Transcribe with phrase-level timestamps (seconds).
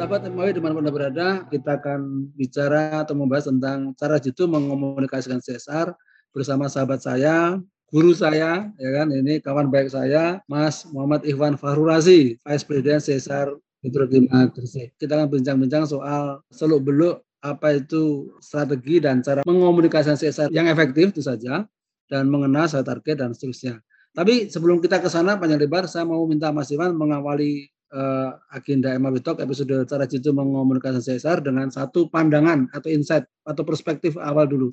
[0.00, 5.92] sahabat MAW di mana berada, kita akan bicara atau membahas tentang cara jitu mengomunikasikan CSR
[6.32, 7.60] bersama sahabat saya,
[7.92, 13.52] guru saya, ya kan, ini kawan baik saya, Mas Muhammad Ikhwan Fahrurazi, Vice President CSR
[13.84, 14.96] Hidrokima Gresik.
[14.96, 21.20] Kita akan bincang-bincang soal seluk-beluk apa itu strategi dan cara mengomunikasikan CSR yang efektif itu
[21.20, 21.68] saja,
[22.08, 23.84] dan mengenal target dan seterusnya.
[24.16, 28.94] Tapi sebelum kita ke sana panjang lebar, saya mau minta Mas Iwan mengawali uh, agenda
[28.96, 34.46] MAB Talk episode cara jitu mengomunikasikan CSR dengan satu pandangan atau insight atau perspektif awal
[34.46, 34.70] dulu.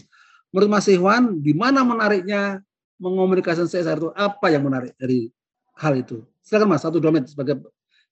[0.53, 2.63] Menurut Mas Ikhwan, di mana menariknya
[2.97, 4.09] mengomunikasikan CSR itu?
[4.15, 5.27] Apa yang menarik dari
[5.77, 6.23] hal itu?
[6.39, 7.59] Silakan Mas, satu menit sebagai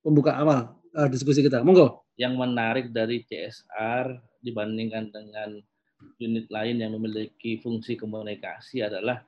[0.03, 1.63] pembuka awal uh, diskusi kita.
[1.63, 2.03] Monggo.
[2.19, 5.59] Yang menarik dari CSR dibandingkan dengan
[6.19, 9.23] unit lain yang memiliki fungsi komunikasi adalah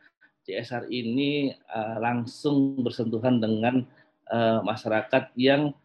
[0.47, 3.83] CSR ini uh, langsung bersentuhan dengan
[4.31, 5.75] uh, masyarakat yang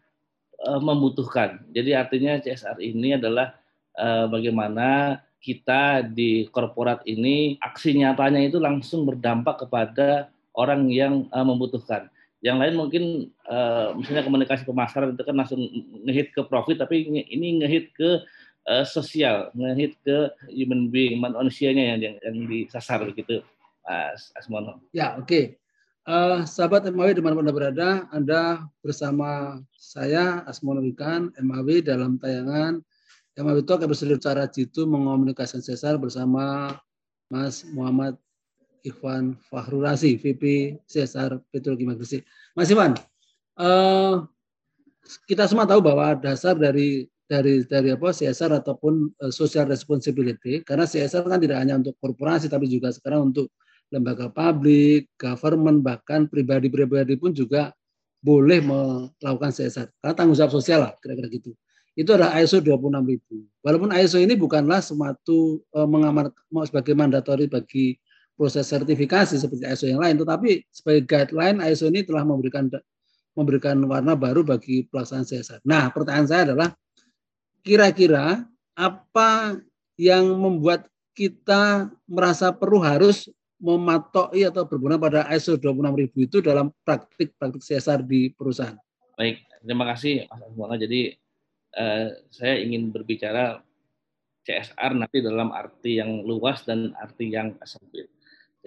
[0.63, 1.63] uh, membutuhkan.
[1.71, 3.55] Jadi artinya CSR ini adalah
[3.99, 11.43] uh, bagaimana kita di korporat ini aksi nyatanya itu langsung berdampak kepada orang yang uh,
[11.43, 12.07] membutuhkan.
[12.43, 13.03] Yang lain mungkin
[13.47, 15.59] uh, misalnya komunikasi pemasaran itu kan langsung
[16.07, 18.23] ngehit ke profit, tapi ini ngehit ke
[18.67, 23.43] uh, sosial, ngehit ke human being, manusianya yang yang, yang disasar begitu,
[23.87, 24.83] Mas Asmono.
[24.91, 25.27] Ya, oke.
[25.27, 25.43] Okay.
[26.03, 32.83] Uh, sahabat MAW di mana Anda berada, Anda bersama saya Asmono Wikan, MAW dalam tayangan
[33.39, 36.75] MAW Talk episode cara jitu mengomunikasikan sesar bersama
[37.31, 38.19] Mas Muhammad
[38.83, 42.27] Ikhwan Fahrurasi, VP Cesar Petrokimia Gresik.
[42.51, 42.99] Mas Iwan,
[43.55, 44.27] uh,
[45.23, 50.83] kita semua tahu bahwa dasar dari dari dari apa CSR ataupun uh, social responsibility karena
[50.83, 53.55] CSR kan tidak hanya untuk korporasi tapi juga sekarang untuk
[53.93, 57.69] lembaga publik, government, bahkan pribadi-pribadi pun juga
[58.23, 59.93] boleh melakukan CSR.
[60.01, 61.53] Karena tanggung jawab sosial lah, kira-kira gitu.
[61.93, 63.21] Itu adalah ISO 26000.
[63.61, 66.33] Walaupun ISO ini bukanlah sematu e, mengamar
[66.65, 68.01] sebagai mandatori bagi
[68.33, 72.65] proses sertifikasi seperti ISO yang lain, tetapi sebagai guideline ISO ini telah memberikan
[73.37, 75.61] memberikan warna baru bagi pelaksanaan CSR.
[75.65, 76.69] Nah, pertanyaan saya adalah
[77.61, 79.61] kira-kira apa
[79.97, 83.29] yang membuat kita merasa perlu harus
[83.63, 88.75] mematoki atau berguna pada ISO 26000 itu dalam praktik-praktik CSR di perusahaan.
[89.15, 90.75] Baik, terima kasih Mas Asmona.
[90.75, 91.15] Jadi
[91.79, 93.63] eh, saya ingin berbicara
[94.43, 98.11] CSR nanti dalam arti yang luas dan arti yang sempit.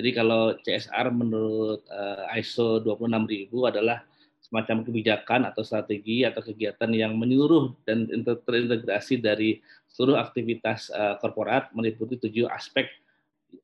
[0.00, 4.00] Jadi kalau CSR menurut eh, ISO 26000 adalah
[4.40, 9.58] semacam kebijakan atau strategi atau kegiatan yang menyeluruh dan terintegrasi dari
[9.90, 12.86] seluruh aktivitas uh, korporat meliputi tujuh aspek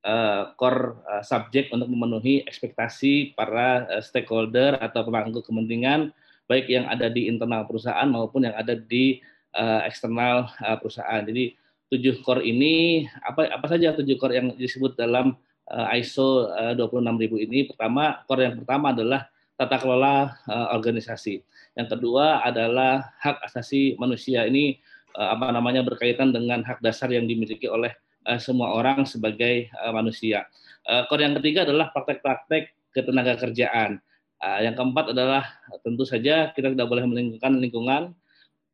[0.05, 6.11] uh, core uh, subjek untuk memenuhi ekspektasi para uh, stakeholder atau pemangku kepentingan
[6.51, 9.23] baik yang ada di internal perusahaan maupun yang ada di
[9.57, 11.23] uh, eksternal uh, perusahaan.
[11.25, 11.57] Jadi
[11.93, 15.37] tujuh core ini apa apa saja tujuh core yang disebut dalam
[15.71, 17.59] uh, ISO uh, 26000 ini?
[17.71, 21.41] Pertama, core yang pertama adalah tata kelola uh, organisasi.
[21.79, 24.45] Yang kedua adalah hak asasi manusia.
[24.45, 24.77] Ini
[25.17, 27.95] uh, apa namanya berkaitan dengan hak dasar yang dimiliki oleh
[28.27, 30.47] uh, semua orang sebagai uh, manusia.
[30.83, 34.03] Uh, core yang ketiga adalah praktek-praktek ketenaga kerjaan.
[34.43, 35.47] Uh, yang keempat adalah
[35.87, 38.03] tentu saja kita tidak boleh melingkungkan lingkungan.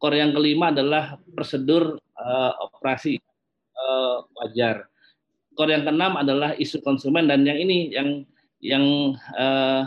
[0.01, 3.21] Core yang kelima adalah prosedur uh, operasi
[3.77, 4.89] uh, wajar.
[5.53, 8.09] Core yang keenam adalah isu konsumen dan yang ini yang
[8.59, 8.85] yang
[9.37, 9.85] uh,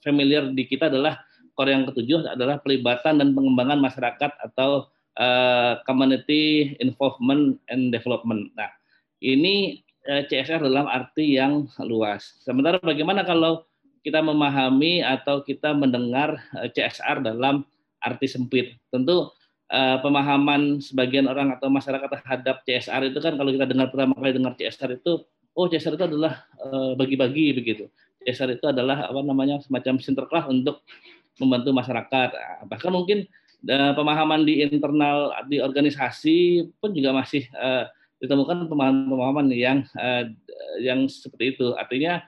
[0.00, 1.20] familiar di kita adalah
[1.52, 4.88] core yang ketujuh adalah pelibatan dan pengembangan masyarakat atau
[5.20, 8.48] uh, community involvement and development.
[8.56, 8.72] Nah,
[9.20, 12.40] ini eh, CSR dalam arti yang luas.
[12.40, 13.68] Sementara bagaimana kalau
[14.00, 17.62] kita memahami atau kita mendengar eh, CSR dalam
[18.00, 18.80] arti sempit?
[18.88, 19.28] Tentu
[19.68, 24.32] eh, pemahaman sebagian orang atau masyarakat terhadap CSR itu kan kalau kita dengar pertama kali
[24.34, 25.20] dengar CSR itu,
[25.52, 26.48] oh CSR itu adalah
[26.96, 27.84] bagi-bagi begitu.
[28.24, 30.84] CSR itu adalah apa namanya semacam sinterklas untuk
[31.40, 32.28] membantu masyarakat.
[32.36, 33.24] Nah, bahkan mungkin
[33.64, 37.48] pemahaman di internal di organisasi pun juga masih
[38.20, 40.28] ditemukan pemahaman-pemahaman yang uh,
[40.78, 41.72] yang seperti itu.
[41.74, 42.20] Artinya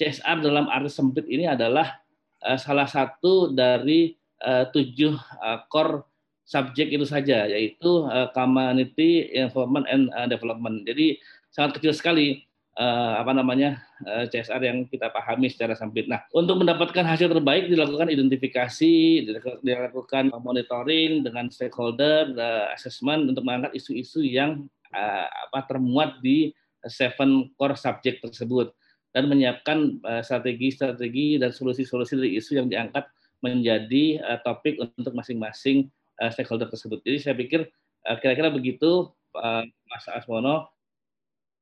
[0.00, 2.00] CSR dalam arti sempit ini adalah
[2.44, 6.04] uh, salah satu dari uh, tujuh uh, core
[6.46, 10.86] subjek itu saja, yaitu uh, community involvement and uh, development.
[10.88, 12.46] Jadi sangat kecil sekali
[12.78, 16.06] uh, apa namanya uh, CSR yang kita pahami secara sempit.
[16.06, 19.26] Nah, untuk mendapatkan hasil terbaik dilakukan identifikasi,
[19.64, 26.56] dilakukan monitoring dengan stakeholder, uh, assessment untuk mengangkat isu-isu yang uh, apa termuat di
[26.88, 28.72] seven core subject tersebut
[29.12, 33.08] dan menyiapkan strategi-strategi dan solusi-solusi dari isu yang diangkat
[33.44, 35.88] menjadi uh, topik untuk masing-masing
[36.22, 37.00] uh, stakeholder tersebut.
[37.04, 37.68] Jadi saya pikir
[38.08, 40.72] uh, kira-kira begitu uh, Mas Asmono.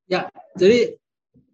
[0.04, 0.28] Ya,
[0.60, 1.00] jadi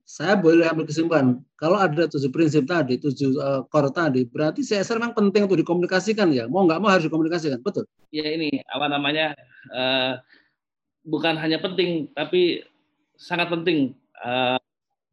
[0.02, 4.98] saya boleh ambil kesimpulan kalau ada tujuh prinsip tadi, tujuh uh, core tadi, berarti CSR
[4.98, 6.50] memang penting untuk dikomunikasikan ya.
[6.50, 7.86] Mau nggak mau harus dikomunikasikan, betul?
[8.10, 9.38] Ya ini apa namanya
[9.70, 10.18] uh,
[11.04, 12.64] bukan hanya penting tapi
[13.16, 14.60] sangat penting uh,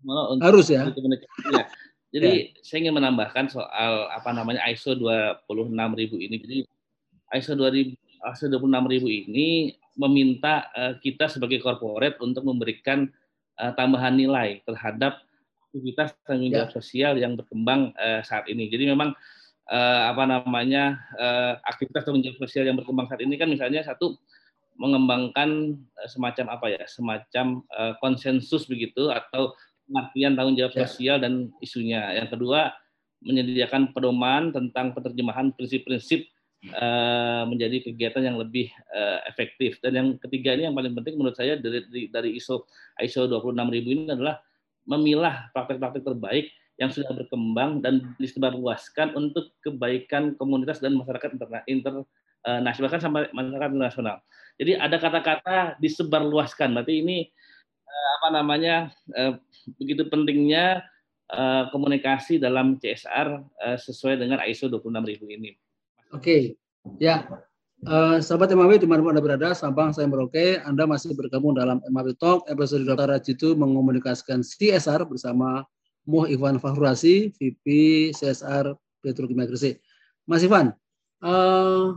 [0.07, 0.88] untuk harus ya.
[0.88, 1.63] ya.
[2.07, 2.63] Jadi ya.
[2.63, 5.48] saya ingin menambahkan soal apa namanya ISO 26000
[6.16, 6.36] ini.
[6.39, 6.57] Jadi
[7.36, 13.10] ISO 2000 ISO 26000 ini meminta uh, kita sebagai korporat untuk memberikan
[13.60, 15.22] uh, tambahan nilai terhadap
[15.69, 16.75] aktivitas tanggung jawab ya.
[16.80, 18.72] sosial yang berkembang uh, saat ini.
[18.72, 19.13] Jadi memang
[19.69, 24.16] uh, apa namanya uh, aktivitas tanggung jawab sosial yang berkembang saat ini kan misalnya satu
[24.78, 29.54] mengembangkan uh, semacam apa ya semacam uh, konsensus begitu atau
[29.90, 30.86] pengertian tanggung jawab ya.
[30.86, 32.14] sosial dan isunya.
[32.14, 32.76] Yang kedua
[33.26, 36.30] menyediakan pedoman tentang penerjemahan prinsip-prinsip
[36.78, 39.82] uh, menjadi kegiatan yang lebih uh, efektif.
[39.82, 41.82] Dan yang ketiga ini yang paling penting menurut saya dari
[42.14, 42.70] dari ISO
[43.02, 44.38] ISO 26000 ini adalah
[44.88, 52.06] memilah praktek-praktek terbaik yang sudah berkembang dan disebarluaskan untuk kebaikan komunitas dan masyarakat interna, internasional
[52.86, 54.18] bahkan sampai masyarakat internasional.
[54.57, 56.74] Jadi ada kata-kata disebarluaskan.
[56.74, 57.18] Berarti ini
[57.86, 58.75] uh, apa namanya
[59.13, 59.38] uh,
[59.77, 60.81] begitu pentingnya
[61.31, 65.54] uh, komunikasi dalam CSR uh, sesuai dengan ISO 26000 ini.
[66.12, 66.57] Oke,
[66.98, 67.27] ya.
[67.86, 72.09] Uh, sahabat MAW di mana Anda berada, Sabang saya Merauke, Anda masih bergabung dalam MAW
[72.18, 73.06] Talk, episode Dr.
[73.06, 75.62] Rajitu mengomunikasikan CSR bersama
[76.09, 77.65] Muh Ivan Fahrurasi, VP
[78.18, 78.74] CSR
[79.06, 79.77] Petrokimia Gresik.
[80.25, 80.74] Mas Ivan,
[81.21, 81.94] uh,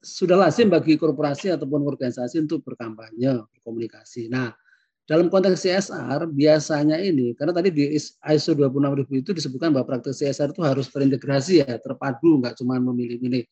[0.00, 4.32] sudah lazim bagi korporasi ataupun organisasi untuk berkampanye, berkomunikasi.
[4.32, 4.56] Nah,
[5.04, 10.54] dalam konteks CSR biasanya ini karena tadi di ISO 26000 itu disebutkan bahwa praktek CSR
[10.56, 13.44] itu harus terintegrasi ya, terpadu nggak cuma memilih-milih.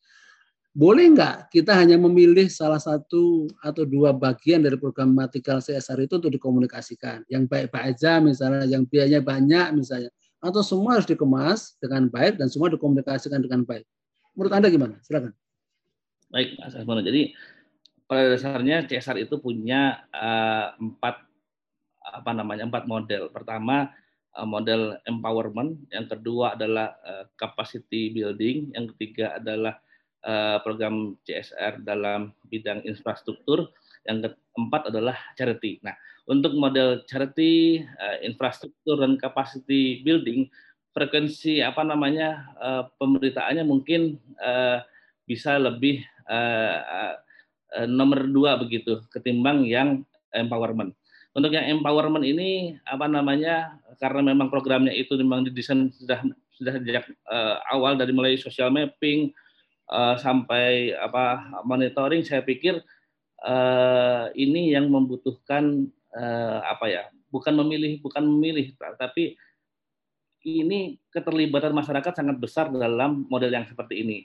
[0.71, 6.17] Boleh nggak kita hanya memilih salah satu atau dua bagian dari program matikal CSR itu
[6.17, 7.27] untuk dikomunikasikan.
[7.27, 10.09] Yang baik-baik aja misalnya, yang biayanya banyak misalnya.
[10.39, 13.83] Atau semua harus dikemas dengan baik dan semua dikomunikasikan dengan baik.
[14.31, 14.95] Menurut Anda gimana?
[15.03, 15.35] Silakan.
[16.29, 17.01] Baik, Mas Asmono.
[17.01, 17.33] Jadi
[18.05, 21.29] pada dasarnya CSR itu punya uh, empat
[22.13, 23.29] apa namanya empat model.
[23.29, 23.93] Pertama
[24.37, 29.77] eh, model empowerment, yang kedua adalah eh, capacity building, yang ketiga adalah
[30.25, 33.69] eh, program CSR dalam bidang infrastruktur,
[34.09, 35.77] yang keempat adalah charity.
[35.85, 35.93] Nah,
[36.29, 37.83] untuk model charity,
[38.21, 40.45] infrastruktur dan capacity building,
[40.93, 42.53] frekuensi apa namanya
[43.01, 44.17] pemberitaannya mungkin
[45.29, 46.01] bisa lebih
[47.85, 50.01] nomor dua begitu ketimbang yang
[50.33, 50.97] empowerment.
[51.37, 56.25] Untuk yang empowerment ini apa namanya karena memang programnya itu memang didesain sudah
[56.57, 59.31] sudah sejak uh, awal dari mulai social mapping
[59.87, 62.81] uh, sampai apa monitoring saya pikir
[63.45, 65.87] uh, ini yang membutuhkan
[66.17, 69.37] uh, apa ya bukan memilih bukan memilih tapi
[70.43, 74.17] ini keterlibatan masyarakat sangat besar dalam model yang seperti ini.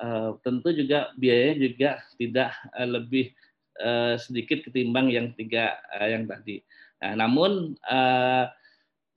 [0.00, 3.36] Uh, tentu juga biayanya juga tidak uh, lebih
[3.84, 6.64] uh, sedikit ketimbang yang tiga uh, yang tadi.
[7.04, 8.48] Nah, namun uh,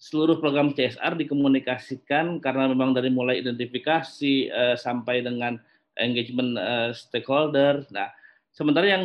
[0.03, 5.55] seluruh program CSR dikomunikasikan karena memang dari mulai identifikasi uh, sampai dengan
[5.95, 7.87] engagement uh, stakeholder.
[7.87, 8.11] Nah,
[8.51, 9.03] sementara yang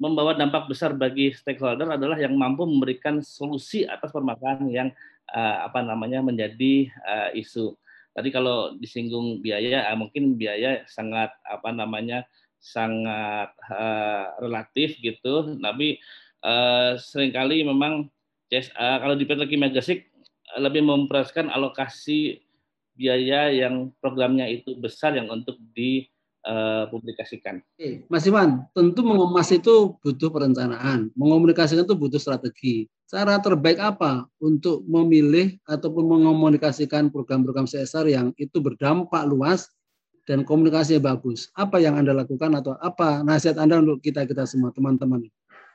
[0.00, 4.88] membawa dampak besar bagi stakeholder adalah yang mampu memberikan solusi atas permasalahan yang
[5.36, 7.76] uh, apa namanya menjadi uh, isu.
[8.16, 12.26] Tadi kalau disinggung biaya, mungkin biaya sangat apa namanya
[12.58, 16.02] sangat uh, relatif gitu, tapi
[16.42, 18.10] uh, sering kali memang
[18.74, 20.08] kalau di Petrokimia Gresik
[20.56, 22.40] lebih memperhatikan alokasi
[22.98, 26.17] biaya yang programnya itu besar yang untuk dipublikasikan.
[26.46, 26.86] Uh,
[28.08, 32.86] Mas Iman, tentu mengemas itu butuh perencanaan, mengomunikasikan itu butuh strategi.
[33.10, 39.68] Cara terbaik apa untuk memilih ataupun mengomunikasikan program-program CSR yang itu berdampak luas
[40.28, 41.48] dan komunikasinya bagus.
[41.56, 45.24] Apa yang Anda lakukan atau apa nasihat Anda untuk kita-kita semua teman-teman?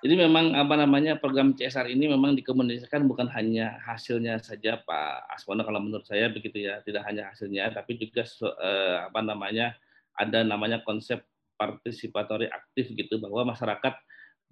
[0.03, 5.63] Jadi memang apa namanya program CSR ini memang dikomunikasikan bukan hanya hasilnya saja Pak Asmono
[5.63, 9.71] kalau menurut saya begitu ya, tidak hanya hasilnya tapi juga eh, apa namanya
[10.19, 11.23] ada namanya konsep
[11.57, 13.93] partisipatory aktif gitu bahwa masyarakat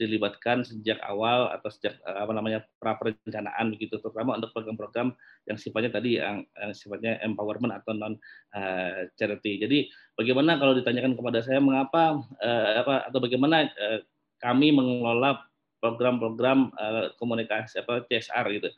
[0.02, 5.14] dilibatkan sejak awal atau sejak eh, apa namanya pra perencanaan begitu terutama untuk program-program
[5.46, 8.18] yang sifatnya tadi yang, yang sifatnya empowerment atau non
[8.58, 9.62] uh, charity.
[9.62, 14.02] Jadi bagaimana kalau ditanyakan kepada saya mengapa uh, apa atau bagaimana uh,
[14.42, 15.46] kami mengelola
[15.82, 18.70] program-program uh, komunikasi apa CSR gitu.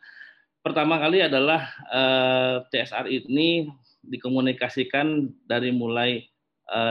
[0.64, 3.68] Pertama kali adalah uh, CSR ini
[4.04, 6.24] dikomunikasikan dari mulai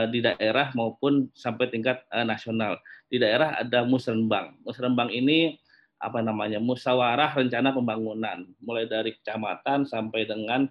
[0.09, 2.77] di daerah maupun sampai tingkat uh, nasional.
[3.09, 4.55] Di daerah ada musrenbang.
[4.63, 5.57] Musrenbang ini
[6.03, 10.67] apa namanya musyawarah rencana pembangunan mulai dari kecamatan sampai dengan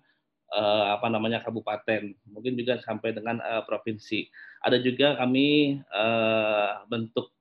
[0.53, 4.29] uh, apa namanya kabupaten mungkin juga sampai dengan uh, provinsi
[4.61, 7.33] ada juga kami uh, bentuk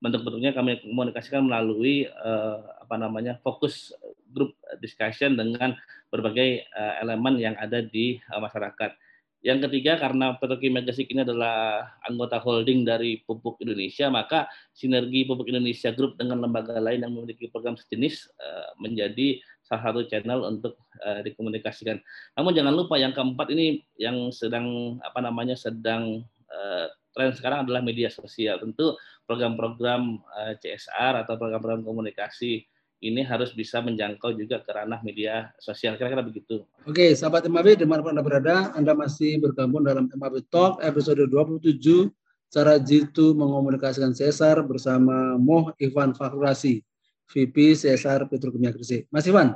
[0.00, 3.92] bentuk-bentuknya kami komunikasikan melalui uh, apa namanya fokus
[4.32, 5.76] group discussion dengan
[6.08, 8.96] berbagai uh, elemen yang ada di uh, masyarakat
[9.38, 15.46] yang ketiga, karena Petrokimia Gresik ini adalah anggota holding dari Pupuk Indonesia, maka sinergi Pupuk
[15.46, 20.74] Indonesia Group dengan lembaga lain yang memiliki program sejenis uh, menjadi salah satu channel untuk
[21.06, 22.02] uh, dikomunikasikan.
[22.34, 27.78] Namun jangan lupa yang keempat ini yang sedang apa namanya sedang uh, tren sekarang adalah
[27.78, 28.58] media sosial.
[28.58, 30.18] Tentu program-program
[30.58, 32.66] CSR atau program-program komunikasi
[32.98, 35.94] ini harus bisa menjangkau juga ke ranah media sosial.
[35.94, 36.66] Kira-kira begitu.
[36.82, 41.22] Oke, sahabat MAB, di mana pun Anda berada, Anda masih bergabung dalam MAB Talk episode
[41.30, 42.10] 27,
[42.50, 46.82] cara jitu mengomunikasikan Cesar bersama Moh Ivan Fakrasi,
[47.30, 49.06] VP Cesar Petrokimia Gresik.
[49.14, 49.54] Mas Ivan,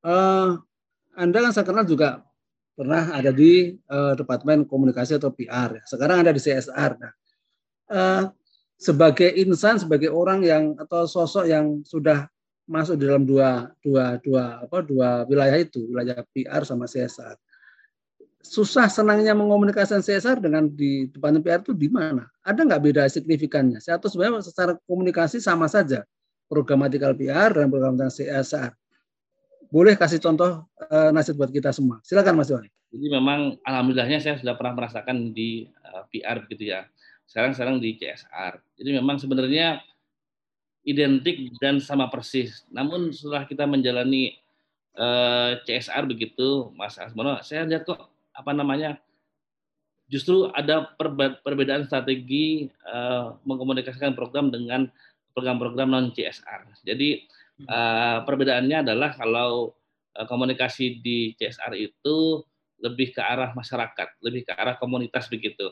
[0.00, 0.56] uh,
[1.12, 2.24] Anda kan saya kenal juga
[2.72, 5.84] pernah ada di uh, Departemen Komunikasi atau PR.
[5.84, 6.96] Sekarang ada di CSR.
[6.96, 7.12] Nah,
[7.92, 8.24] uh,
[8.80, 12.24] sebagai insan, sebagai orang yang atau sosok yang sudah
[12.70, 17.34] masuk dalam dua dua dua apa dua wilayah itu wilayah PR sama CSR
[18.40, 22.24] susah senangnya mengomunikasikan CSR dengan di depan PR itu di mana?
[22.40, 23.84] Ada nggak beda signifikannya?
[23.84, 26.08] Atau sebenarnya secara komunikasi sama saja.
[26.48, 28.72] Programatikal PR dan program CSR
[29.70, 32.00] boleh kasih contoh uh, nasihat buat kita semua.
[32.02, 36.90] Silakan Mas Iwan jadi memang alhamdulillahnya saya sudah pernah merasakan di eh, PR begitu ya.
[37.22, 39.78] Sekarang sekarang di CSR jadi memang sebenarnya
[40.84, 42.64] identik dan sama persis.
[42.72, 44.36] Namun setelah kita menjalani
[44.96, 48.00] uh, eh, CSR begitu, Mas Asmono, saya lihat kok
[48.32, 48.96] apa namanya
[50.10, 50.90] justru ada
[51.44, 54.90] perbedaan strategi uh, mengkomunikasikan program dengan
[55.36, 56.82] program-program non CSR.
[56.82, 57.28] Jadi
[57.68, 59.70] uh, perbedaannya adalah kalau
[60.18, 62.42] uh, komunikasi di CSR itu
[62.80, 65.70] lebih ke arah masyarakat, lebih ke arah komunitas begitu.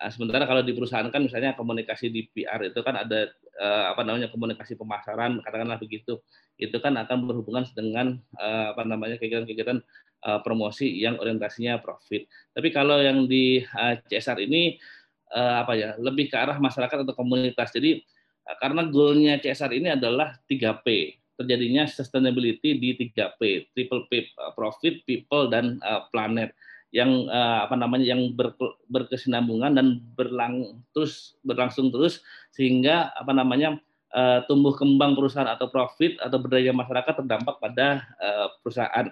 [0.00, 4.00] Nah, sementara kalau di perusahaan kan misalnya komunikasi di PR itu kan ada eh, apa
[4.00, 6.24] namanya komunikasi pemasaran katakanlah begitu.
[6.56, 9.76] Itu kan akan berhubungan dengan eh, apa namanya kegiatan-kegiatan
[10.24, 12.24] eh, promosi yang orientasinya profit.
[12.56, 14.80] Tapi kalau yang di eh, CSR ini
[15.36, 17.68] eh, apa ya lebih ke arah masyarakat atau komunitas.
[17.68, 25.00] Jadi eh, karena goalnya CSR ini adalah 3P terjadinya sustainability di 3P, triple P, profit,
[25.08, 26.52] people dan uh, planet
[26.90, 28.54] yang uh, apa namanya yang ber,
[28.90, 29.86] berkesinambungan dan
[30.18, 32.18] berlang terus berlangsung terus
[32.50, 33.78] sehingga apa namanya
[34.14, 39.06] uh, tumbuh kembang perusahaan atau profit atau berdaya masyarakat terdampak pada uh, perusahaan.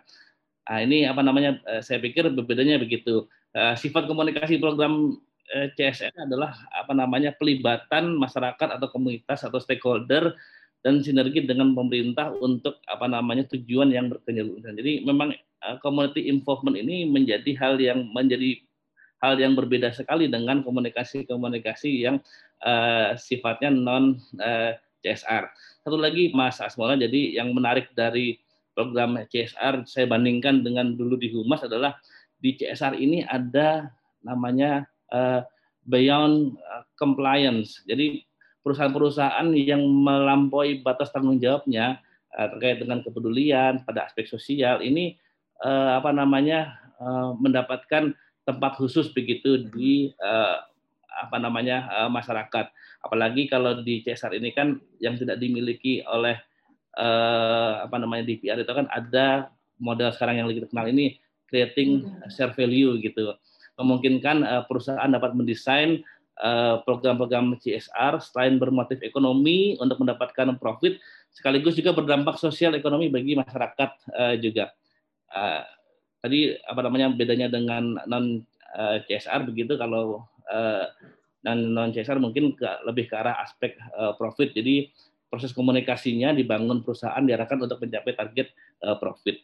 [0.68, 3.30] Nah, ini apa namanya uh, saya pikir berbedanya begitu.
[3.54, 5.16] Uh, sifat komunikasi program
[5.54, 10.36] uh, CSN adalah apa namanya pelibatan masyarakat atau komunitas atau stakeholder
[10.82, 14.78] dan sinergi dengan pemerintah untuk apa namanya tujuan yang berkelanjutan.
[14.78, 15.34] Jadi memang
[15.82, 18.62] community involvement ini menjadi hal yang menjadi
[19.18, 22.22] hal yang berbeda sekali dengan komunikasi-komunikasi yang
[22.62, 24.72] uh, sifatnya non uh, eh,
[25.02, 25.44] CSR.
[25.82, 28.38] Satu lagi Mas Asmola, jadi yang menarik dari
[28.74, 31.98] program CSR saya bandingkan dengan dulu di Humas adalah
[32.38, 33.90] di CSR ini ada
[34.22, 35.42] namanya uh,
[35.86, 36.54] beyond
[36.94, 37.82] compliance.
[37.86, 38.22] Jadi
[38.62, 41.98] perusahaan-perusahaan yang melampaui batas tanggung jawabnya
[42.38, 45.18] uh, terkait dengan kepedulian pada aspek sosial ini
[45.62, 48.14] uh, apa namanya uh, mendapatkan
[48.46, 50.56] tempat khusus begitu di uh,
[51.18, 52.70] apa namanya uh, masyarakat.
[53.02, 56.38] Apalagi kalau di CSR ini kan yang tidak dimiliki oleh
[56.96, 61.18] uh, apa namanya di PR itu kan ada model sekarang yang lagi terkenal ini
[61.50, 63.34] creating share value gitu.
[63.78, 66.02] Memungkinkan uh, perusahaan dapat mendesain
[66.86, 70.94] program-program CSR selain bermotif ekonomi untuk mendapatkan profit
[71.34, 73.90] sekaligus juga berdampak sosial ekonomi bagi masyarakat
[74.38, 74.70] juga
[75.32, 75.62] uh,
[76.22, 78.42] tadi apa namanya bedanya dengan non
[78.74, 80.84] uh, eh, CSR begitu kalau uh,
[81.46, 84.52] non CSR mungkin ke, lebih ke arah aspek uh, profit.
[84.52, 84.90] Jadi
[85.28, 88.48] proses komunikasinya dibangun perusahaan diarahkan untuk mencapai target
[88.84, 89.40] uh, profit.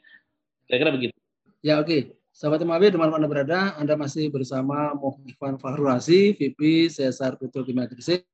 [0.69, 1.14] Kira-kira begitu.
[1.61, 1.88] Ya oke.
[1.88, 2.03] Okay.
[2.35, 8.26] Sahabat MAB, teman Anda berada, Anda masih bersama Mohifan Fahrurasi, VP CSR Petrokimia Gresik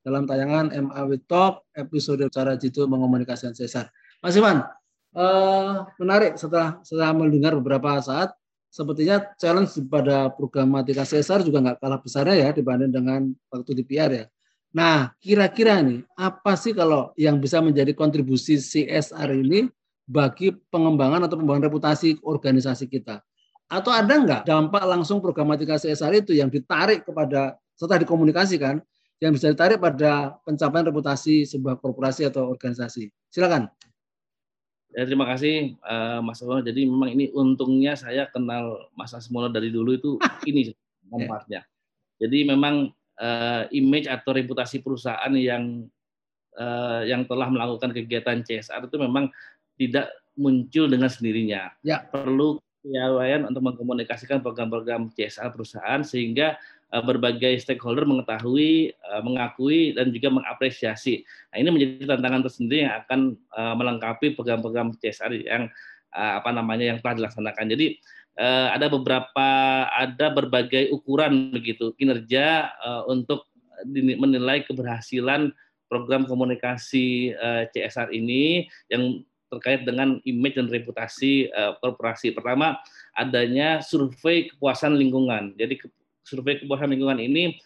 [0.00, 3.92] dalam tayangan MAW Talk episode cara jitu mengomunikasikan CSR.
[4.24, 4.64] Mas Iwan,
[5.14, 8.32] uh, menarik setelah setelah mendengar beberapa saat
[8.68, 14.10] sepertinya challenge pada programatika CSR juga nggak kalah besarnya ya dibanding dengan waktu di PR
[14.12, 14.24] ya.
[14.68, 19.64] Nah, kira-kira nih apa sih kalau yang bisa menjadi kontribusi CSR ini
[20.04, 23.24] bagi pengembangan atau pembangunan reputasi organisasi kita?
[23.68, 28.80] Atau ada nggak dampak langsung programatika CSR itu yang ditarik kepada setelah dikomunikasikan
[29.18, 33.08] yang bisa ditarik pada pencapaian reputasi sebuah korporasi atau organisasi?
[33.32, 33.72] Silakan.
[34.96, 36.64] Ya, terima kasih uh, Mas Asmono.
[36.64, 40.10] Jadi memang ini untungnya saya kenal Mas Asmono dari dulu itu
[40.50, 40.72] ini
[41.08, 41.64] manfaatnya.
[42.18, 42.90] Jadi memang
[43.20, 45.86] uh, image atau reputasi perusahaan yang
[46.56, 49.28] uh, yang telah melakukan kegiatan CSR itu memang
[49.76, 51.70] tidak muncul dengan sendirinya.
[51.84, 52.08] Ya.
[52.08, 56.56] Perlu kepiawaian untuk mengkomunikasikan program-program CSR perusahaan sehingga
[56.88, 61.20] berbagai stakeholder mengetahui, uh, mengakui dan juga mengapresiasi.
[61.52, 63.20] Nah, ini menjadi tantangan tersendiri yang akan
[63.52, 65.68] uh, melengkapi program-program CSR yang
[66.08, 67.68] apa namanya yang telah dilaksanakan.
[67.68, 68.00] Jadi
[68.72, 69.48] ada beberapa
[69.92, 72.72] ada berbagai ukuran begitu kinerja
[73.04, 73.44] untuk
[73.84, 75.52] menilai keberhasilan
[75.92, 77.36] program komunikasi
[77.76, 79.20] CSR ini yang
[79.52, 81.52] terkait dengan image dan reputasi
[81.84, 82.32] korporasi.
[82.32, 82.80] Pertama,
[83.12, 85.52] adanya survei kepuasan lingkungan.
[85.60, 85.76] Jadi
[86.28, 87.56] survei kepuasan lingkungan ini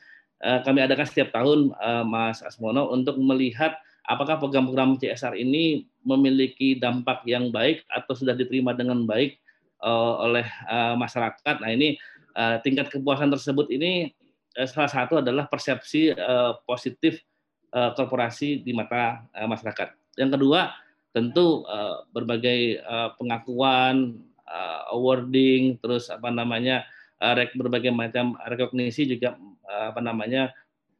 [0.43, 3.75] uh, kami adakan setiap tahun, uh, Mas Asmono, untuk melihat
[4.07, 9.39] apakah program-program CSR ini memiliki dampak yang baik atau sudah diterima dengan baik
[9.83, 10.47] uh, oleh
[10.99, 11.63] masyarakat.
[11.63, 11.95] Nah ini
[12.65, 14.09] tingkat kepuasan tersebut ini
[14.65, 16.17] salah satu adalah persepsi
[16.65, 17.21] positif
[17.71, 20.17] korporasi di mata masyarakat.
[20.17, 20.73] Yang kedua
[21.13, 21.69] tentu
[22.11, 22.81] berbagai
[23.21, 24.17] pengakuan,
[24.91, 26.89] awarding, terus apa namanya
[27.55, 29.39] berbagai macam rekognisi juga
[29.71, 30.51] uh, apa namanya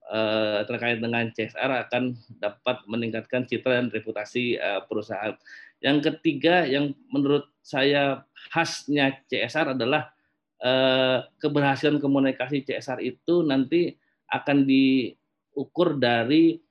[0.07, 5.35] uh, terkait dengan CSR akan dapat meningkatkan citra dan reputasi perusahaan.
[5.83, 8.23] Yang ketiga yang menurut saya
[8.55, 10.15] khasnya CSR adalah
[11.43, 13.99] keberhasilan komunikasi CSR itu nanti
[14.31, 16.63] akan diukur dari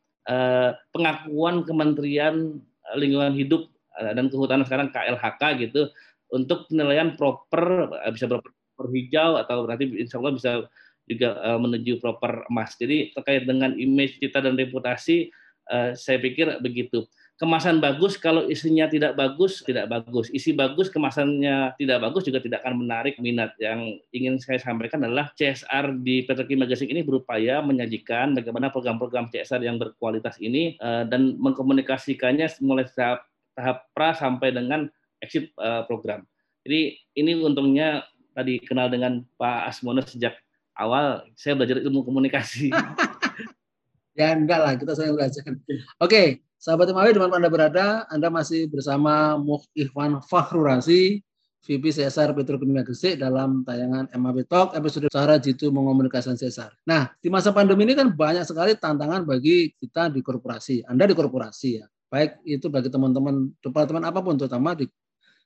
[0.95, 2.55] pengakuan Kementerian
[2.95, 3.67] lingkungan hidup
[3.99, 5.91] eh, dan kehutanan sekarang KLHK gitu
[6.31, 8.51] untuk penilaian proper eh, bisa proper
[8.89, 10.51] hijau atau berarti insya Allah bisa
[11.05, 12.73] juga eh, menuju proper emas.
[12.79, 15.29] Jadi terkait dengan image kita dan reputasi
[15.71, 17.07] saya pikir begitu.
[17.39, 20.29] Kemasan bagus kalau isinya tidak bagus tidak bagus.
[20.29, 23.57] Isi bagus kemasannya tidak bagus juga tidak akan menarik minat.
[23.57, 29.63] Yang ingin saya sampaikan adalah CSR di Petrokimia Gresik ini berupaya menyajikan bagaimana program-program CSR
[29.63, 33.25] yang berkualitas ini dan mengkomunikasikannya mulai tahap
[33.57, 34.85] tahap pra sampai dengan
[35.17, 35.49] exit
[35.89, 36.21] program.
[36.61, 40.35] Jadi ini untungnya tadi kenal dengan Pak Asmono sejak
[40.75, 42.71] awal saya belajar ilmu komunikasi.
[44.11, 45.39] Ya enggak lah, kita saya belajar.
[45.95, 51.23] Oke, sahabat Imawi di mana Anda berada, Anda masih bersama Muf Ikhwan Fakhrurasi,
[51.61, 56.73] VP CSR Petrokimia Gresik dalam tayangan MAB Talk episode cara jitu mengomunikasikan CSR.
[56.89, 60.83] Nah, di masa pandemi ini kan banyak sekali tantangan bagi kita di korporasi.
[60.89, 61.85] Anda di korporasi ya.
[62.11, 64.91] Baik itu bagi teman-teman departemen apa pun terutama di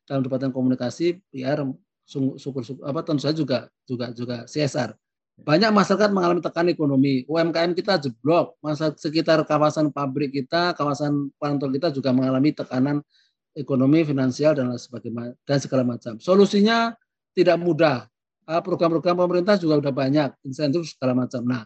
[0.10, 1.62] dalam departemen komunikasi, PR,
[2.06, 4.94] syukur, syukur apa tentu saja juga juga juga CSR.
[5.36, 7.28] Banyak masyarakat mengalami tekanan ekonomi.
[7.28, 8.56] UMKM kita jeblok.
[8.63, 13.04] Masa sekitar kawasan pabrik kita, kawasan pantol kita juga mengalami tekanan
[13.52, 16.15] ekonomi, finansial dan sebagainya dan segala macam.
[16.24, 16.96] Solusinya
[17.36, 18.08] tidak mudah.
[18.46, 21.41] Ah, program-program pemerintah juga sudah banyak, insentif segala macam.
[21.44, 21.65] Nah,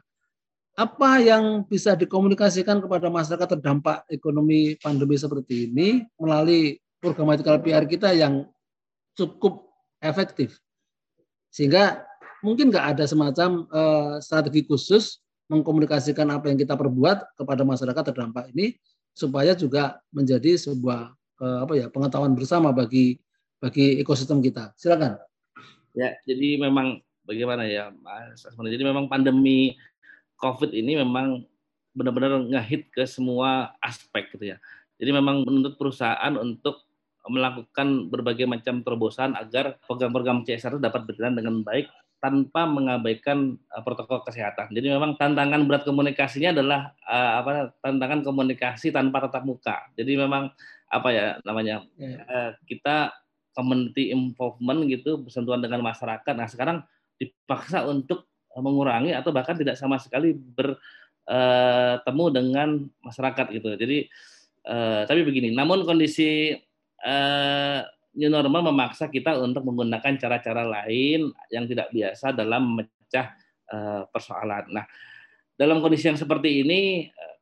[0.79, 8.15] apa yang bisa dikomunikasikan kepada masyarakat terdampak ekonomi pandemi seperti ini melalui programatikal PR kita
[8.15, 8.47] yang
[9.11, 9.68] cukup
[10.03, 10.59] efektif.
[11.51, 12.03] Sehingga
[12.43, 18.53] mungkin nggak ada semacam uh, strategi khusus mengkomunikasikan apa yang kita perbuat kepada masyarakat terdampak
[18.53, 18.77] ini
[19.17, 23.19] supaya juga menjadi sebuah uh, apa ya pengetahuan bersama bagi
[23.59, 24.71] bagi ekosistem kita.
[24.79, 25.19] Silakan.
[25.97, 28.71] Ya, jadi memang bagaimana ya Mas Asmana.
[28.71, 29.75] Jadi memang pandemi
[30.39, 31.43] COVID ini memang
[31.91, 34.57] benar-benar ngehit ke semua aspek gitu ya.
[35.01, 36.88] Jadi memang menuntut perusahaan untuk
[37.29, 41.87] melakukan berbagai macam terobosan agar program-program CSR dapat berjalan dengan baik
[42.19, 44.75] tanpa mengabaikan uh, protokol kesehatan.
[44.75, 49.87] Jadi memang tantangan berat komunikasinya adalah uh, apa tantangan komunikasi tanpa tatap muka.
[49.95, 50.51] Jadi memang
[50.91, 51.85] apa ya namanya
[52.27, 53.15] uh, kita
[53.55, 56.33] community involvement gitu bersentuhan dengan masyarakat.
[56.35, 56.83] Nah sekarang
[57.15, 63.69] dipaksa untuk mengurangi atau bahkan tidak sama sekali bertemu dengan masyarakat gitu.
[63.79, 63.97] Jadi
[64.67, 66.51] uh, tapi begini, namun kondisi
[67.05, 67.79] uh,
[68.15, 73.35] new normal memaksa kita untuk menggunakan cara-cara lain yang tidak biasa dalam memecah
[73.71, 74.67] uh, persoalan.
[74.73, 74.85] Nah,
[75.55, 77.37] dalam kondisi yang seperti ini, uh,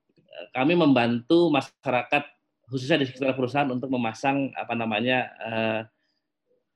[0.53, 2.23] kami membantu masyarakat
[2.67, 5.31] khususnya di sekitar perusahaan untuk memasang apa namanya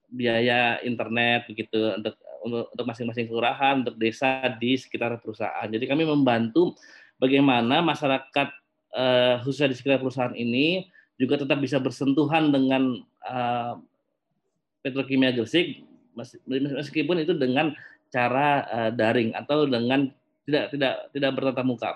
[0.08, 2.15] biaya internet begitu untuk
[2.48, 5.67] untuk masing-masing kelurahan, untuk desa di sekitar perusahaan.
[5.67, 6.80] Jadi kami membantu
[7.20, 8.56] bagaimana masyarakat
[9.44, 10.88] khususnya di sekitar perusahaan ini
[11.22, 13.78] juga tetap bisa bersentuhan dengan uh,
[14.82, 15.86] Petrokimia Gresik
[16.50, 17.78] meskipun itu dengan
[18.10, 20.10] cara uh, daring atau dengan
[20.50, 21.92] tidak tidak tidak bertatap muka.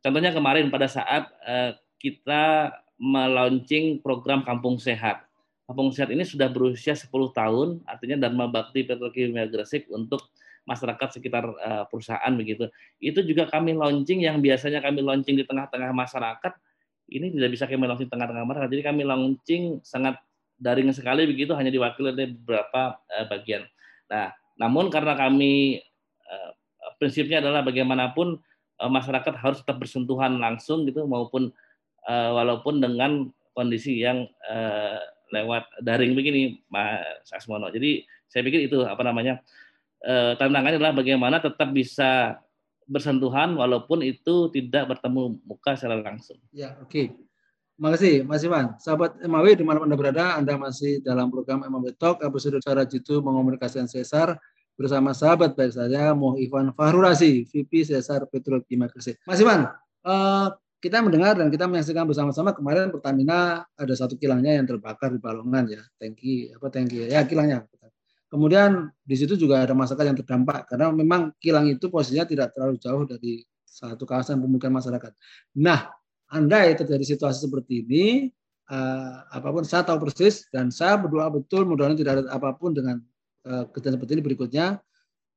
[0.00, 5.28] Contohnya kemarin pada saat uh, kita melaunching program Kampung Sehat.
[5.68, 10.32] Kampung Sehat ini sudah berusia 10 tahun, artinya Dharma Bakti Petrokimia Gresik untuk
[10.62, 11.42] masyarakat sekitar
[11.90, 12.70] perusahaan begitu.
[13.02, 16.52] Itu juga kami launching yang biasanya kami launching di tengah-tengah masyarakat,
[17.18, 18.70] ini tidak bisa kami launching tengah-tengah masyarakat.
[18.72, 20.16] Jadi kami launching sangat
[20.56, 23.66] daring sekali begitu, hanya diwakili oleh beberapa uh, bagian.
[24.08, 25.82] Nah, namun karena kami
[26.28, 26.50] uh,
[26.96, 28.38] prinsipnya adalah bagaimanapun
[28.78, 31.50] uh, masyarakat harus tetap bersentuhan langsung gitu maupun
[32.06, 34.98] uh, walaupun dengan kondisi yang uh,
[35.32, 37.72] lewat daring begini Mas Asmono.
[37.72, 39.40] Jadi saya pikir itu apa namanya
[40.04, 42.40] uh, tantangannya adalah bagaimana tetap bisa
[42.92, 46.36] bersentuhan walaupun itu tidak bertemu muka secara langsung.
[46.52, 46.92] Ya, oke.
[46.92, 47.06] Okay.
[47.80, 48.76] Makasih Mas Iwan.
[48.76, 53.24] Sahabat MAW di mana Anda berada, Anda masih dalam program MAW Talk, episode cara jitu
[53.24, 54.36] mengomunikasikan sesar
[54.76, 59.18] bersama sahabat baik saya Moh Ivan Fahrurasi, VP Sesar Petrokimia Gresik.
[59.24, 59.72] Mas Iwan,
[60.04, 60.48] uh,
[60.82, 65.70] kita mendengar dan kita menyaksikan bersama-sama kemarin Pertamina ada satu kilangnya yang terbakar di Balongan
[65.70, 67.64] ya, tangki apa tangki ya kilangnya.
[68.32, 72.80] Kemudian di situ juga ada masyarakat yang terdampak karena memang kilang itu posisinya tidak terlalu
[72.80, 75.12] jauh dari satu kawasan pemukiman masyarakat.
[75.60, 75.92] Nah,
[76.32, 78.32] andai terjadi situasi seperti ini,
[78.72, 82.72] uh, apa pun saya tahu persis dan saya berdoa betul mudah-mudahan tidak ada apa pun
[82.72, 83.04] dengan
[83.44, 84.66] uh, kejadian seperti ini berikutnya.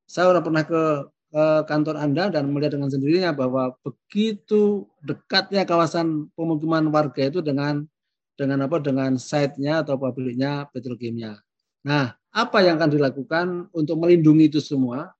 [0.08, 0.82] Saya sudah pernah ke,
[1.36, 7.84] ke kantor Anda dan melihat dengan sendirinya bahwa begitu dekatnya kawasan pemukiman warga itu dengan
[8.40, 11.36] dengan apa dengan site-nya atau pabriknya petrokimia.
[11.84, 15.16] Nah, apa yang akan dilakukan untuk melindungi itu semua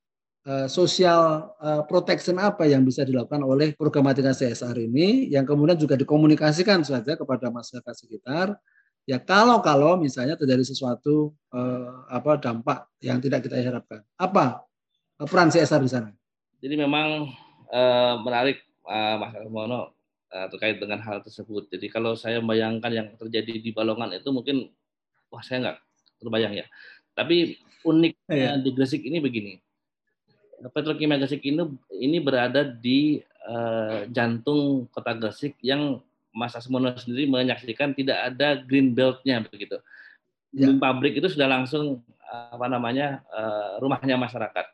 [0.47, 5.99] Eh, social uh, protection apa yang bisa dilakukan oleh programatika CSR ini yang kemudian juga
[5.99, 8.55] dikomunikasikan saja kepada masyarakat sekitar.
[9.11, 14.07] Ya kalau kalau misalnya terjadi sesuatu uh, apa dampak yang tidak kita harapkan.
[14.15, 14.63] Apa
[15.27, 16.15] peran CSR di sana?
[16.63, 17.27] Jadi memang
[17.75, 19.99] uh, menarik uh, Mas Mono
[20.31, 21.75] uh, terkait dengan hal tersebut.
[21.75, 24.71] Jadi kalau saya membayangkan yang terjadi di Balongan itu mungkin
[25.27, 25.79] wah saya nggak
[26.23, 26.67] terbayang ya
[27.17, 28.61] tapi uniknya ya.
[28.61, 29.57] di Gresik ini begini
[30.73, 36.01] Petrokimia Gresik ini ini berada di uh, jantung kota Gresik yang
[36.37, 39.81] Mas Asmono sendiri menyaksikan tidak ada green belt-nya begitu.
[40.53, 40.69] Ya.
[40.77, 44.67] Pabrik itu sudah langsung apa namanya uh, rumahnya masyarakat.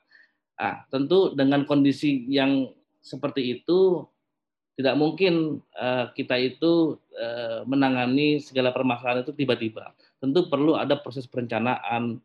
[0.58, 2.70] Ah, tentu dengan kondisi yang
[3.02, 4.06] seperti itu
[4.74, 9.94] tidak mungkin uh, kita itu uh, menangani segala permasalahan itu tiba-tiba.
[10.18, 12.18] Tentu perlu ada proses perencanaan,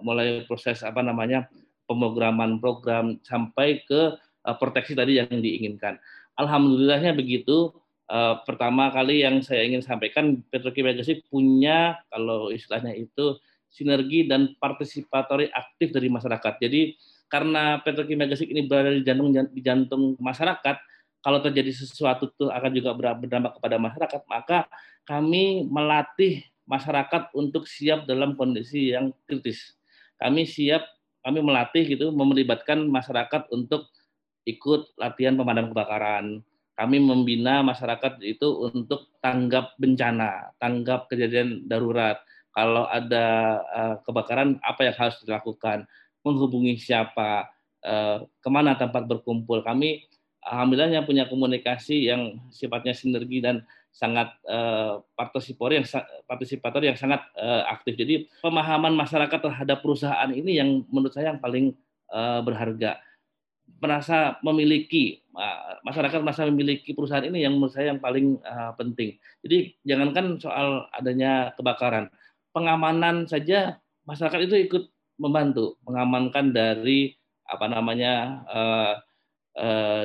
[0.00, 1.46] mulai proses apa namanya
[1.84, 6.00] pemrograman program sampai ke uh, proteksi tadi yang diinginkan.
[6.36, 7.72] Alhamdulillahnya begitu.
[8.08, 13.36] Uh, pertama kali yang saya ingin sampaikan Petrokimia Gresik punya kalau istilahnya itu
[13.68, 16.56] sinergi dan partisipatori aktif dari masyarakat.
[16.56, 16.96] Jadi
[17.28, 20.76] karena Petrokimia Gresik ini berada di jantung di jantung masyarakat,
[21.20, 24.64] kalau terjadi sesuatu itu akan juga berdampak kepada masyarakat, maka
[25.04, 29.74] kami melatih masyarakat untuk siap dalam kondisi yang kritis.
[30.20, 30.84] Kami siap
[31.24, 33.90] kami melatih gitu melibatkan masyarakat untuk
[34.46, 36.44] ikut latihan pemadam kebakaran.
[36.78, 42.22] Kami membina masyarakat itu untuk tanggap bencana, tanggap kejadian darurat.
[42.54, 43.26] Kalau ada
[43.66, 45.90] uh, kebakaran, apa yang harus dilakukan?
[46.22, 47.50] Menghubungi siapa?
[47.82, 49.66] Uh, ke mana tempat berkumpul?
[49.66, 50.06] Kami
[50.46, 53.66] alhamdulillahnya punya komunikasi yang sifatnya sinergi dan
[53.98, 55.86] sangat uh, partisipator yang
[56.30, 57.98] partisipator yang sangat uh, aktif.
[57.98, 61.74] Jadi pemahaman masyarakat terhadap perusahaan ini yang menurut saya yang paling
[62.14, 63.02] uh, berharga.
[63.82, 65.20] Merasa memiliki
[65.84, 68.40] masyarakat merasa memiliki perusahaan ini yang menurut saya yang paling
[68.80, 69.20] penting.
[69.44, 72.08] Jadi jangankan soal adanya kebakaran,
[72.50, 73.76] pengamanan saja
[74.08, 74.88] masyarakat itu ikut
[75.20, 77.12] membantu mengamankan dari
[77.44, 78.40] apa namanya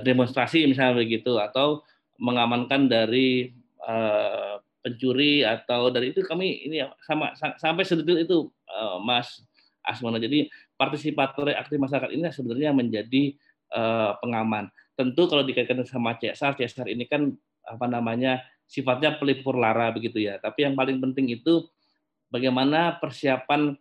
[0.03, 1.87] demonstrasi misalnya begitu atau
[2.19, 8.99] mengamankan dari uh, pencuri atau dari itu kami ini ya, sama sampai sedetil itu uh,
[8.99, 9.43] Mas
[9.83, 10.19] Asmono.
[10.19, 13.35] Jadi partisipator aktif masyarakat ini sebenarnya menjadi
[13.71, 14.67] uh, pengaman.
[14.99, 17.31] Tentu kalau dikaitkan sama CSR, CSR ini kan
[17.63, 20.39] apa namanya sifatnya pelipur lara begitu ya.
[20.39, 21.67] Tapi yang paling penting itu
[22.31, 23.75] bagaimana persiapan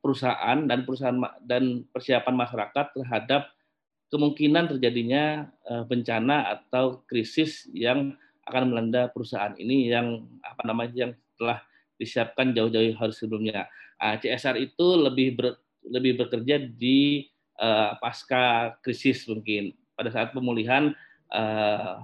[0.00, 3.50] perusahaan dan perusahaan dan persiapan masyarakat terhadap
[4.06, 5.50] kemungkinan terjadinya
[5.90, 8.14] bencana atau krisis yang
[8.48, 11.60] akan melanda perusahaan ini yang apa namanya yang telah
[12.00, 13.68] disiapkan jauh-jauh hari sebelumnya.
[14.00, 17.28] Uh, CSR itu lebih ber, lebih bekerja di
[17.60, 20.96] uh, pasca krisis mungkin pada saat pemulihan
[21.28, 22.00] uh,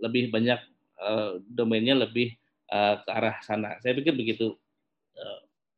[0.00, 0.60] lebih banyak
[1.00, 2.32] uh, domainnya lebih
[2.72, 3.76] uh, ke arah sana.
[3.84, 4.56] Saya pikir begitu.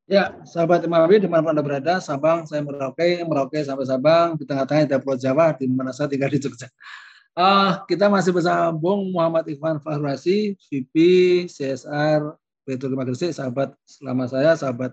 [0.08, 4.88] Ya, sahabat MAB di mana Anda berada, Sabang, saya Merauke, Merauke sampai Sabang, di tengah-tengah
[4.88, 6.64] ada Pulau Jawa, di mana saya tinggal di Jogja.
[7.38, 10.94] Uh, kita masih bersama Bung Muhammad Ikhwan Fahrasi, VP
[11.46, 12.35] CSR
[12.66, 14.90] Petrokimia Gresik, sahabat selama saya, sahabat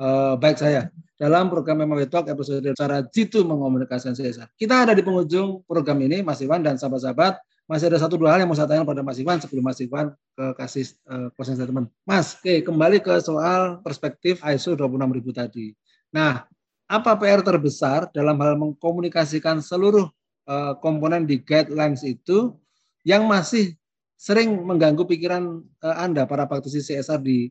[0.00, 0.88] uh, baik saya.
[1.20, 4.48] Dalam program MAB Talk episode cara jitu mengkomunikasikan CSR.
[4.56, 7.36] Kita ada di penghujung program ini, Mas Iwan dan sahabat-sahabat
[7.68, 10.16] masih ada satu dua hal yang mau saya tanya pada Mas Iwan sebelum Mas Iwan
[10.32, 11.92] ke kasih uh, statement.
[12.08, 15.76] Mas, oke, kembali ke soal perspektif ISO 26000 tadi.
[16.08, 16.40] Nah,
[16.88, 20.08] apa PR terbesar dalam hal mengkomunikasikan seluruh
[20.48, 22.56] uh, komponen di guidelines itu
[23.02, 23.74] yang masih
[24.16, 27.50] sering mengganggu pikiran uh, Anda para praktisi CSR di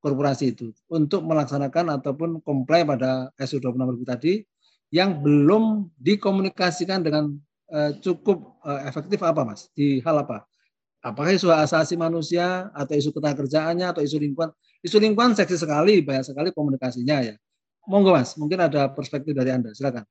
[0.00, 4.32] korporasi itu untuk melaksanakan ataupun comply pada ISO 26000 tadi
[4.90, 7.36] yang belum dikomunikasikan dengan
[7.70, 10.44] uh, cukup efektif apa mas di hal apa?
[11.00, 14.52] Apakah isu asasi manusia atau isu ketenagakerjaannya atau isu lingkungan?
[14.84, 17.34] Isu lingkungan seksi sekali, banyak sekali komunikasinya ya.
[17.88, 20.04] Monggo mas, mungkin ada perspektif dari anda, silakan.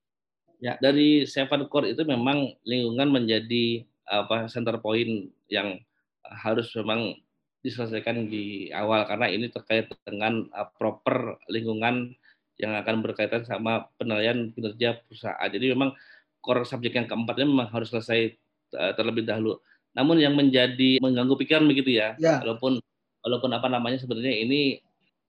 [0.59, 5.79] Ya dari Seven Core itu memang lingkungan menjadi apa center point yang
[6.27, 7.15] harus memang
[7.59, 12.15] diselesaikan di awal karena ini terkait dengan uh, proper lingkungan
[12.59, 15.47] yang akan berkaitan sama penilaian kinerja perusahaan.
[15.47, 15.95] Jadi memang
[16.43, 18.35] core subjek yang keempatnya memang harus selesai
[18.75, 19.59] uh, terlebih dahulu.
[19.95, 22.39] Namun yang menjadi mengganggu pikiran begitu ya, ya.
[22.43, 22.79] walaupun
[23.23, 24.79] walaupun apa namanya sebenarnya ini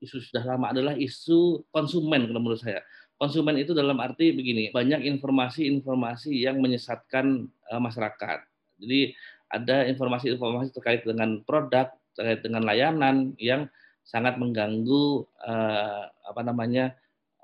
[0.00, 2.82] isu sudah lama adalah isu konsumen kalau menurut saya.
[3.20, 8.48] Konsumen itu dalam arti begini, banyak informasi-informasi yang menyesatkan uh, masyarakat.
[8.80, 9.12] Jadi
[9.52, 13.68] ada informasi-informasi terkait dengan produk, terkait dengan layanan yang
[14.00, 16.96] sangat mengganggu uh, apa namanya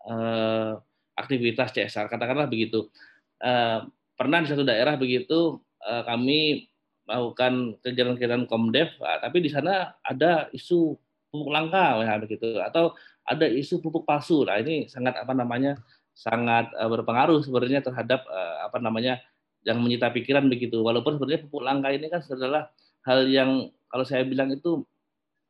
[0.08, 0.80] uh,
[1.12, 2.08] aktivitas CSR.
[2.08, 2.88] Katakanlah begitu.
[3.36, 3.80] Eh,
[4.16, 6.72] pernah di satu daerah begitu uh, kami
[7.04, 10.96] melakukan kegiatan-kegiatan komdev, uh, tapi di sana ada isu
[11.28, 14.46] pupuk langka ya begitu atau ada isu pupuk palsu.
[14.46, 15.76] Nah ini sangat apa namanya
[16.16, 19.20] sangat uh, berpengaruh sebenarnya terhadap uh, apa namanya
[19.66, 20.80] yang menyita pikiran begitu.
[20.80, 22.70] Walaupun sebenarnya pupuk langka ini kan adalah
[23.04, 24.86] hal yang kalau saya bilang itu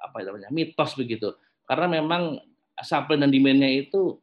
[0.00, 1.36] apa namanya mitos begitu.
[1.68, 2.40] Karena memang
[2.80, 4.16] supply dan demand-nya itu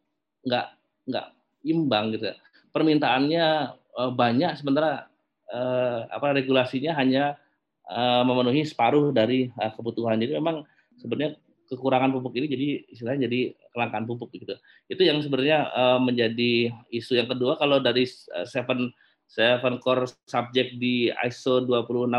[0.44, 0.68] nggak
[1.08, 1.28] nggak
[1.64, 2.34] imbang gitu
[2.74, 3.46] permintaannya
[3.94, 5.08] uh, banyak sementara
[5.54, 7.38] uh, apa regulasinya hanya
[7.86, 10.18] uh, memenuhi separuh dari uh, kebutuhan.
[10.18, 10.66] Jadi memang
[10.98, 11.38] sebenarnya
[11.70, 14.56] kekurangan pupuk ini jadi istilahnya jadi kelangkaan pupuk gitu.
[14.90, 18.08] Itu yang sebenarnya uh, menjadi isu yang kedua kalau dari
[18.48, 18.92] seven
[19.28, 22.10] seven core subject di ISO 26000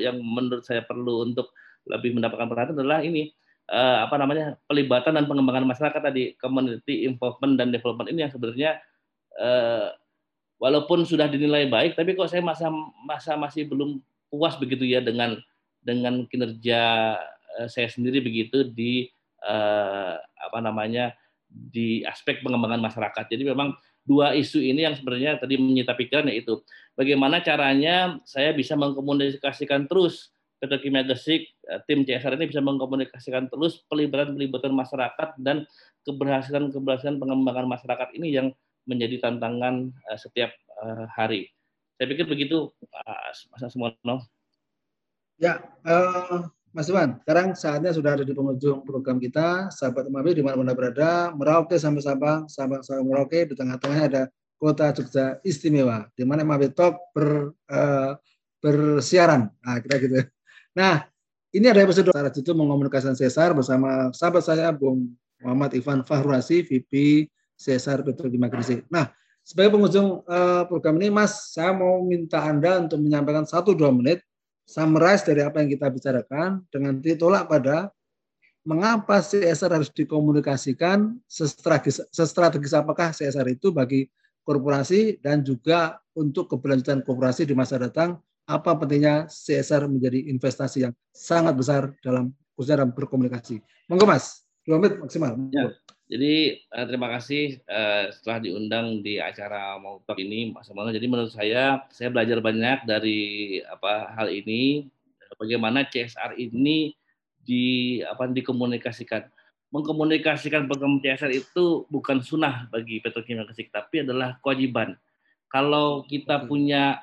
[0.00, 1.52] yang menurut saya perlu untuk
[1.84, 3.34] lebih mendapatkan perhatian adalah ini
[3.68, 8.78] uh, apa namanya pelibatan dan pengembangan masyarakat tadi community involvement dan development ini yang sebenarnya
[10.62, 12.70] walaupun sudah dinilai baik, tapi kok saya masa
[13.02, 13.98] masa masih belum
[14.30, 15.34] puas begitu ya dengan
[15.82, 17.18] dengan kinerja
[17.68, 19.10] saya sendiri begitu di
[19.42, 21.12] uh, apa namanya
[21.52, 23.24] di aspek pengembangan masyarakat.
[23.28, 26.58] Jadi memang dua isu ini yang sebenarnya tadi menyita pikiran yaitu
[26.96, 33.82] bagaimana caranya saya bisa mengkomunikasikan terus Petrokimia Gresik, eh, tim CSR ini bisa mengkomunikasikan terus
[33.90, 35.66] pelibatan-pelibatan masyarakat dan
[36.06, 38.48] keberhasilan-keberhasilan pengembangan masyarakat ini yang
[38.86, 40.50] menjadi tantangan setiap
[41.14, 41.46] hari.
[41.94, 42.74] Saya pikir begitu,
[43.54, 44.26] Mas Asmono.
[45.38, 49.68] Ya, uh, Mas Iwan, sekarang saatnya sudah ada di penghujung program kita.
[49.68, 54.22] Sahabat Umami di mana-mana berada, Merauke sampai Sabang, Sabang sampai Merauke, di tengah-tengahnya ada
[54.56, 58.16] kota Jogja istimewa, di mana Mami Talk ber, uh,
[58.64, 59.52] bersiaran.
[59.60, 60.16] Nah, kita gitu.
[60.72, 61.04] Nah,
[61.52, 65.12] ini ada episode cara itu mengkomunikasikan Cesar bersama sahabat saya, Bung
[65.44, 68.88] Muhammad Ivan Fahrasi, VP CSR Petrokimia Gresik.
[68.88, 69.12] Nah,
[69.44, 74.24] sebagai pengunjung uh, program ini, Mas, saya mau minta Anda untuk menyampaikan satu dua menit
[74.66, 77.90] summarize dari apa yang kita bicarakan dengan ditolak pada
[78.62, 84.06] mengapa CSR harus dikomunikasikan sestrategis, sestrategis apakah CSR itu bagi
[84.46, 90.94] korporasi dan juga untuk keberlanjutan korporasi di masa datang apa pentingnya CSR menjadi investasi yang
[91.14, 93.62] sangat besar dalam khususnya dalam berkomunikasi.
[93.86, 95.38] Monggo Mas, dua menit maksimal.
[95.54, 95.70] Ya.
[96.12, 100.92] Jadi uh, terima kasih uh, setelah diundang di acara mau talk ini Mas Samuel.
[100.92, 103.20] Jadi menurut saya saya belajar banyak dari
[103.64, 104.92] apa hal ini
[105.40, 106.92] bagaimana CSR ini
[107.40, 109.24] di apa dikomunikasikan.
[109.72, 115.00] Mengkomunikasikan program CSR itu bukan sunnah bagi petrokimia Gresik tapi adalah kewajiban.
[115.48, 117.00] Kalau kita punya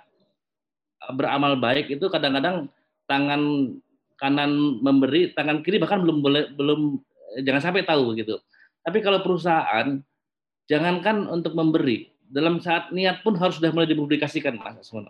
[1.02, 2.70] eh, beramal baik itu kadang-kadang
[3.10, 3.74] tangan
[4.22, 7.02] kanan memberi, tangan kiri bahkan belum boleh belum
[7.42, 8.38] jangan sampai tahu gitu
[8.86, 10.00] tapi kalau perusahaan,
[10.70, 15.10] jangankan untuk memberi, dalam saat niat pun harus sudah mulai dipublikasikan, Mas Asmono.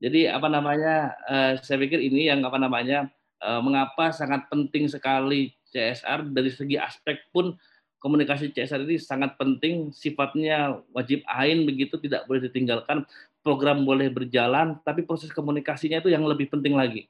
[0.00, 3.08] Jadi apa namanya, uh, saya pikir ini yang apa namanya,
[3.40, 7.56] uh, mengapa sangat penting sekali CSR dari segi aspek pun
[8.00, 13.04] komunikasi CSR ini sangat penting, sifatnya wajib ain begitu, tidak boleh ditinggalkan.
[13.44, 17.08] Program boleh berjalan, tapi proses komunikasinya itu yang lebih penting lagi.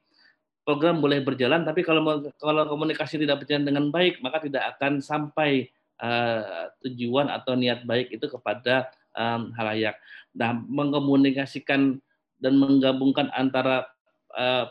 [0.60, 2.04] Program boleh berjalan, tapi kalau
[2.36, 8.12] kalau komunikasi tidak berjalan dengan baik, maka tidak akan sampai uh, tujuan atau niat baik
[8.12, 9.96] itu kepada um, halayak.
[10.36, 11.98] Nah, mengkomunikasikan
[12.40, 13.88] dan menggabungkan antara
[14.36, 14.68] uh,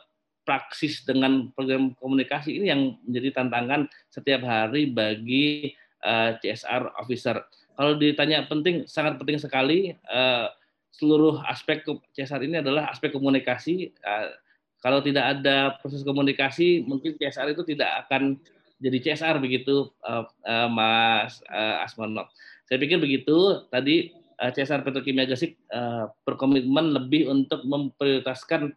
[0.48, 7.46] praksis dengan program komunikasi ini yang menjadi tantangan setiap hari bagi uh, eh, CSR officer.
[7.78, 9.94] Kalau ditanya penting, sangat penting sekali.
[10.10, 10.50] Uh,
[10.90, 11.86] seluruh aspek
[12.18, 13.94] CSR ini adalah aspek komunikasi.
[14.02, 14.34] Uh,
[14.80, 18.40] kalau tidak ada proses komunikasi, mungkin CSR itu tidak akan
[18.80, 22.32] jadi CSR begitu, uh, uh, Mas uh, Asmonot.
[22.64, 23.68] Saya pikir begitu.
[23.68, 28.72] Tadi uh, CSR Petrokimia Gresik uh, berkomitmen lebih untuk memprioritaskan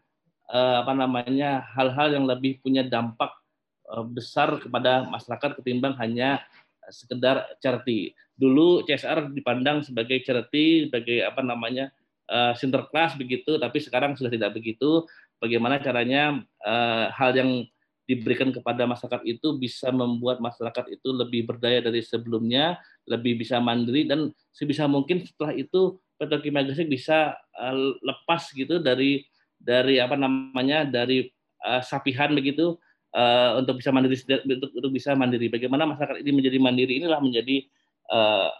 [0.52, 3.32] Eh, apa namanya hal-hal yang lebih punya dampak
[3.88, 6.44] eh, besar kepada masyarakat ketimbang hanya
[6.92, 8.12] sekedar charity.
[8.36, 11.88] Dulu CSR dipandang sebagai charity, sebagai apa namanya
[12.28, 15.06] uh, sinterklas begitu, tapi sekarang sudah tidak begitu.
[15.42, 16.38] Bagaimana caranya
[17.18, 17.66] hal yang
[18.06, 22.78] diberikan kepada masyarakat itu bisa membuat masyarakat itu lebih berdaya dari sebelumnya,
[23.10, 27.34] lebih bisa mandiri dan sebisa mungkin setelah itu Petrokimia Gresik bisa
[28.06, 29.26] lepas gitu dari
[29.58, 31.26] dari apa namanya dari
[31.62, 32.74] uh, sapihan begitu
[33.14, 35.46] uh, untuk bisa mandiri untuk, untuk bisa mandiri.
[35.48, 37.66] Bagaimana masyarakat ini menjadi mandiri inilah menjadi
[38.10, 38.50] uh,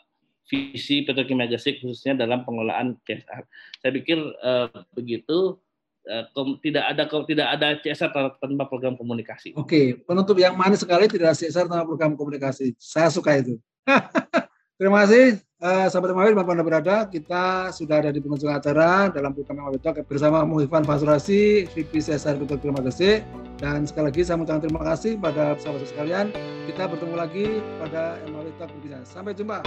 [0.46, 3.42] visi Petrokimia Gresik khususnya dalam pengelolaan CSR.
[3.80, 5.58] Saya pikir uh, begitu
[6.06, 9.54] uh, kom, tidak ada tidak ada CSR tanpa program komunikasi.
[9.56, 12.74] Oke, penutup yang manis sekali tidak CSR tanpa program komunikasi.
[12.76, 13.56] Saya suka itu.
[14.82, 16.96] Terima kasih uh, sahabat Mawir Bapak Anda berada.
[17.06, 22.34] Kita sudah ada di pengunjung acara dalam program Mawir Talk bersama Muhifan Fasurasi, VP Cesar
[22.34, 23.22] Betul Terima kasih.
[23.62, 26.34] Dan sekali lagi saya mengucapkan terima kasih pada sahabat sekalian.
[26.66, 27.46] Kita bertemu lagi
[27.78, 29.06] pada Mawir Talk berikutnya.
[29.06, 29.62] Sampai jumpa.